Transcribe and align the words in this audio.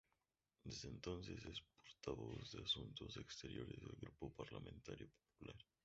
Desde 0.63 0.87
entonces 0.87 1.45
es 1.45 1.61
Portavoz 1.77 2.53
de 2.53 2.63
Asuntos 2.63 3.17
Exteriores 3.17 3.79
del 3.81 3.95
Grupo 4.01 4.33
Parlamentario 4.33 5.07
Popular. 5.11 5.55